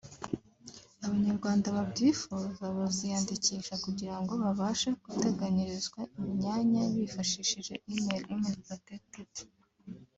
Abanyarwanda 1.05 1.67
babyifuza 1.77 2.63
baziyandikisha 2.77 3.73
kugirango 3.85 4.33
babashe 4.43 4.89
guteganyirizwa 5.05 5.99
imyanya 6.19 6.81
bifashishije 6.95 7.73
email 7.91 8.23
[email 8.33 8.55
protected] 8.67 9.33